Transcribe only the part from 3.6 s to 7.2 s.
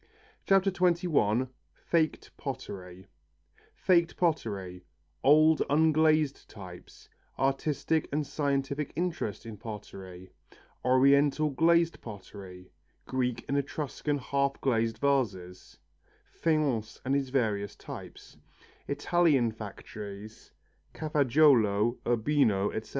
Faked pottery Old unglazed types